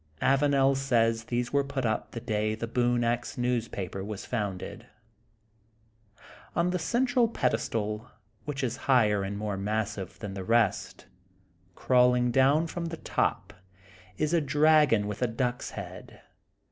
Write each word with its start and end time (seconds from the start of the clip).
''Avanel 0.23 0.75
says 0.75 1.25
these 1.25 1.53
were 1.53 1.63
put 1.63 1.85
up 1.85 2.09
the 2.09 2.19
day 2.19 2.55
the 2.55 2.67
''Boone 2.67 3.01
Ax'^ 3.01 3.37
newspaper 3.37 4.03
was 4.03 4.25
founded. 4.25 4.87
On 6.55 6.71
the 6.71 6.79
central 6.79 7.27
pedestal, 7.27 8.09
which 8.45 8.63
is 8.63 8.77
higher 8.89 9.21
and 9.21 9.37
more 9.37 9.57
massive 9.57 10.17
than 10.17 10.33
the 10.33 10.43
rest, 10.43 11.05
crawUng 11.75 12.31
down 12.31 12.65
from 12.65 12.85
the 12.87 12.97
top, 12.97 13.53
is 14.17 14.33
a 14.33 14.41
dragon 14.41 15.05
with 15.05 15.21
a 15.21 15.27
duck's 15.27 15.69
head. 15.69 16.21